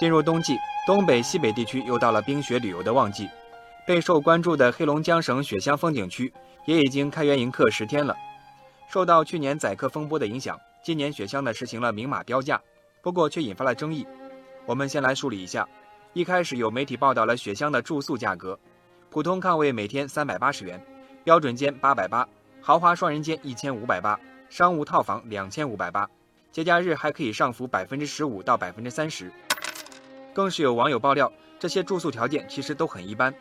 [0.00, 3.28] 进入冬季，东北、西北地区又到了冰雪旅游的旺季。
[3.86, 6.32] 备受关注的黑龙江省雪乡风景区
[6.64, 8.16] 也已经开园迎客十天了。
[8.88, 12.58] 受到去年宰客风波的影响，今年雪乡呢实行了明码标价，
[13.02, 14.06] 不过却引发了争议。
[14.64, 15.68] 我们先来梳理一下。
[16.14, 18.58] 一开始有媒体报道了雪乡的住宿价格，
[19.10, 20.82] 普通炕位每天三百八十元，
[21.24, 22.26] 标准间八百八，
[22.62, 26.08] 豪华双人间一千五百八，商务套房两千五百八，
[26.50, 29.30] 节假日还可以上浮百分之十五到百分之三十。
[30.32, 33.34] 更是有网友爆料，这些住宿条件其实都很一般。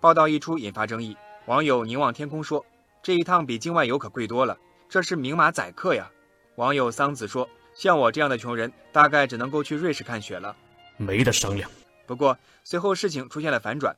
[0.00, 2.64] 报道一出引发争议，网友凝望天空说
[3.02, 4.56] ：“这一趟比境外游可贵多了，
[4.88, 6.10] 这是明码宰客呀。”
[6.56, 10.54] 网友桑子说：“像我这样的穷人，大概只能够去瑞士看雪了。”
[10.98, 11.70] 没得商量。
[12.06, 13.96] 不过随后事情出现了反转，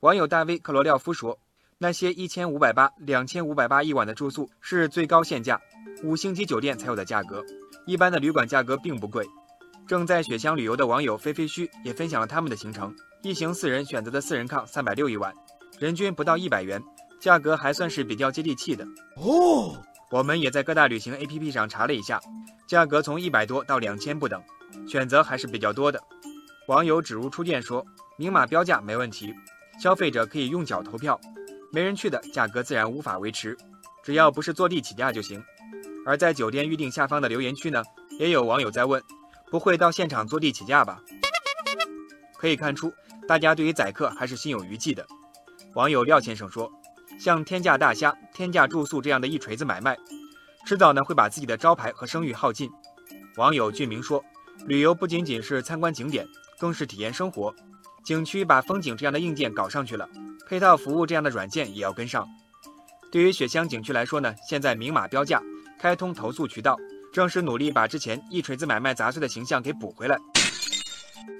[0.00, 1.38] 网友大 V 克罗廖夫说，
[1.78, 5.60] 那些一千五百八、两千五百八一晚的住宿是最高限价，
[6.02, 7.44] 五星级酒店才有的价格，
[7.86, 9.26] 一般的旅馆价格并不贵。
[9.86, 15.32] 正在雪乡旅游的网友飞飞须也分享了他们的行程，一行四人选择的四人炕三百六一晚，
[15.78, 16.82] 人均不到一百元，
[17.20, 18.86] 价格还算是比较接地气的。
[19.16, 19.76] 哦，
[20.10, 22.20] 我们也在各大旅行 APP 上查了一下，
[22.66, 24.42] 价格从一百多到两千不等，
[24.86, 26.00] 选择还是比较多的。
[26.68, 27.84] 网友指如初见说
[28.16, 29.34] ：“明码标价没问题，
[29.80, 31.20] 消费者可以用脚投票，
[31.72, 33.56] 没人去的价格自然无法维持，
[34.02, 35.42] 只要不是坐地起价就行。”
[36.06, 37.82] 而在酒店预订下方的留言区呢，
[38.18, 39.02] 也有网友在问
[39.52, 41.00] ：“不会到现场坐地起价吧？”
[42.40, 42.92] 可以看出，
[43.28, 45.06] 大家对于宰客还是心有余悸的。
[45.74, 46.72] 网友廖先生说
[47.20, 49.96] ：“像天价大虾、天价住宿这样的一锤子买卖，
[50.66, 52.70] 迟早呢会把自己的招牌和声誉耗尽。”
[53.36, 54.24] 网友俊明说
[54.66, 56.26] ：“旅游不仅仅是参观景点。”
[56.58, 57.52] 更是体验生活，
[58.04, 60.08] 景区把风景这样的硬件搞上去了，
[60.48, 62.24] 配套服务这样的软件也要跟上。
[63.10, 65.42] 对于雪乡景区来说呢，现在明码标价，
[65.80, 66.76] 开通投诉渠道，
[67.12, 70.18] 正是努力把之前一锤子买卖砸碎的形象给补回来。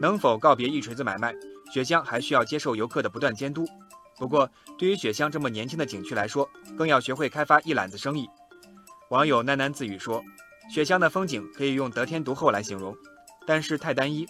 [0.00, 1.34] 能否告别一锤子买卖，
[1.72, 3.66] 雪乡还需要接受游客的不断监督。
[4.18, 4.48] 不过，
[4.78, 8.28] 对于雪乡这么年轻的景区来说，更要学会开发一揽子生意。
[9.10, 10.22] 网友喃喃自语说
[10.72, 12.94] ：“雪乡的风景可以用得天独厚来形容，
[13.46, 14.26] 但是太单一。”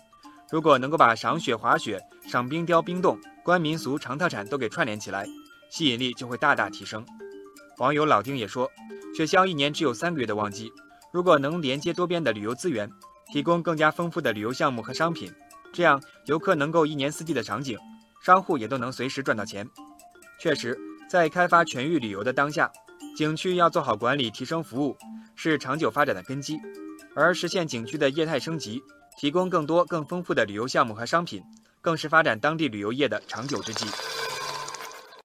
[0.50, 5.26] 如果能够把赏雪、滑雪、赏冰雕、冰洞、观民俗、尝特产都给串联起来，
[5.70, 7.04] 吸引力就会大大提升。
[7.78, 8.70] 网友老丁也说，
[9.16, 10.70] 雪乡一年只有三个月的旺季，
[11.14, 12.90] 如果能连接多边的旅游资源，
[13.32, 15.32] 提供更加丰富的旅游项目和商品，
[15.72, 17.78] 这样游客能够一年四季的场景，
[18.20, 19.64] 商户也都能随时赚到钱。
[20.40, 20.76] 确实，
[21.08, 22.68] 在开发全域旅游的当下，
[23.16, 24.96] 景区要做好管理、提升服务，
[25.36, 26.58] 是长久发展的根基，
[27.14, 28.82] 而实现景区的业态升级。
[29.16, 31.40] 提供更多、更丰富的旅游项目和商品，
[31.80, 33.86] 更是发展当地旅游业的长久之计。